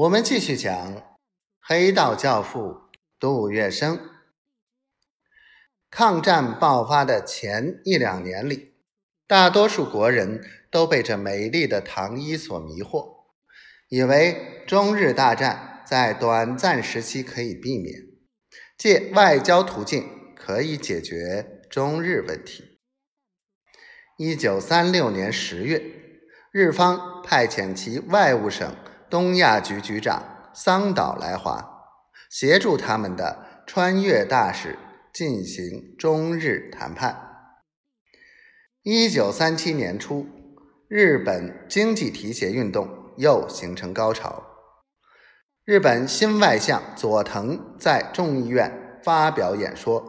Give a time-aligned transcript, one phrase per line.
[0.00, 1.18] 我们继续讲
[1.60, 2.84] 黑道教父
[3.18, 4.00] 杜月笙。
[5.90, 8.76] 抗战爆发的前一两年里，
[9.26, 13.26] 大多数国人都被这美丽的糖衣所迷惑，
[13.90, 17.94] 以为中日大战在短暂时期可以避免，
[18.78, 22.78] 借外交途径可以解决中日问题。
[24.16, 25.82] 一九三六年十月，
[26.52, 28.74] 日方派遣其外务省。
[29.10, 30.22] 东亚局局长
[30.54, 31.82] 桑岛来华，
[32.30, 34.78] 协助他们的穿越大使
[35.12, 37.28] 进行中日谈判。
[38.82, 40.26] 一九三七年初，
[40.86, 44.44] 日本经济提携运动又形成高潮。
[45.64, 50.04] 日本新外相佐藤在众议院发表演说，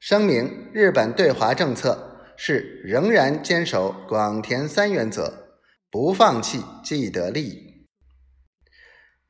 [0.00, 5.32] 声明日本对华政策是仍然坚守广田三原则，
[5.88, 7.69] 不放弃既得利益。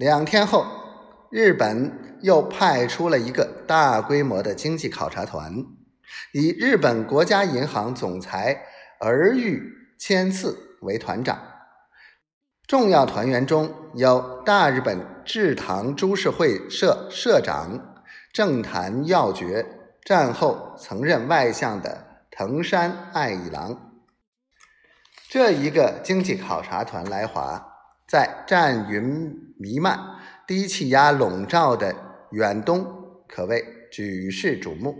[0.00, 0.64] 两天后，
[1.28, 5.54] 日本又派出了一个大规模的经济考察团，
[6.32, 8.62] 以日本国家银行总裁
[8.98, 9.62] 儿玉
[9.98, 11.38] 千次为团长。
[12.66, 19.44] 重要团员中有大日本制糖株式会社社长、政坛要角、
[20.02, 24.00] 战后曾任外相的藤山爱一郎。
[25.28, 27.69] 这一个经济考察团来华。
[28.10, 29.96] 在战云弥漫、
[30.44, 31.94] 低气压笼罩的
[32.32, 32.84] 远东，
[33.28, 34.96] 可谓举世瞩目，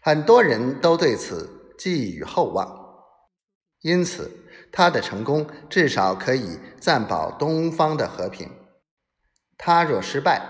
[0.00, 2.66] 很多人都对此寄予厚望。
[3.82, 4.30] 因此，
[4.72, 8.50] 他的成功至少可以暂保东方的和平。
[9.58, 10.40] 他若失败，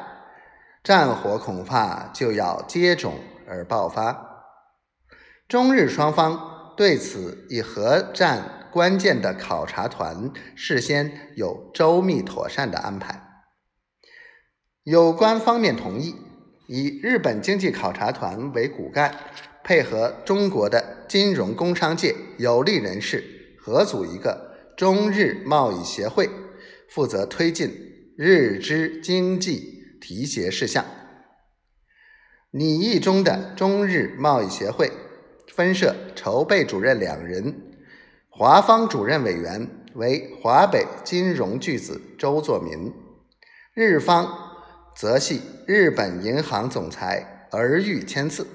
[0.85, 3.15] 战火恐怕就要接踵
[3.49, 4.55] 而爆发。
[5.49, 8.53] 中日双方对此以核战。
[8.77, 13.23] 关键的考察团事先有周密妥善的安排，
[14.83, 16.15] 有关方面同意
[16.67, 19.19] 以日本经济考察团为骨干，
[19.65, 23.25] 配合中国的金融工商界有利人士，
[23.59, 26.29] 合组一个中日贸易协会，
[26.91, 27.71] 负责推进
[28.19, 30.85] 日之经济提携事项。
[32.51, 34.93] 拟议中的中日贸易协会
[35.55, 37.63] 分设筹备主任两人。
[38.39, 42.93] 华方主任委员为华北金融巨子周作民，
[43.73, 44.29] 日方
[44.95, 48.47] 则系日本银行总裁儿玉签字。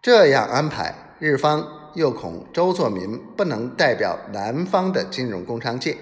[0.00, 5.96] 这样安排，日方又恐周作民不能代表南方的金融工商界，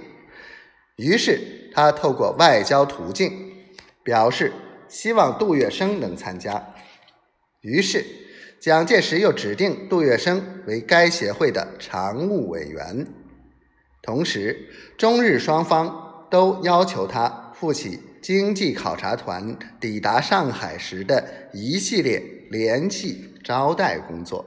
[0.97, 3.55] 于是他透过外交途径
[4.03, 4.53] 表示
[4.87, 6.75] 希望杜月笙能参加。
[7.63, 8.26] 于是。
[8.67, 13.07] 蒋介石又指定杜月笙为该协会的常务委员，
[14.03, 14.69] 同时
[14.99, 24.45] 中日双方都要求他负起经济考察团抵达上海时的一系列联系招待工作。